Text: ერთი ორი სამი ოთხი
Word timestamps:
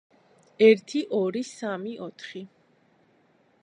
ერთი 0.67 1.01
ორი 1.19 1.45
სამი 1.51 1.95
ოთხი 2.09 2.45